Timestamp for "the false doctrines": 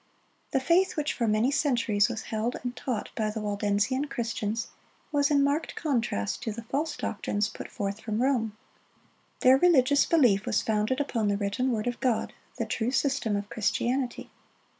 6.51-7.49